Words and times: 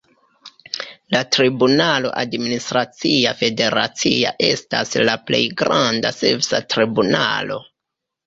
La 1.15 1.19
tribunalo 1.35 2.13
administracia 2.21 3.33
federacia 3.43 4.33
estas 4.47 4.97
la 5.11 5.15
plej 5.29 5.41
granda 5.63 6.13
svisa 6.21 6.65
tribunalo. 6.75 7.63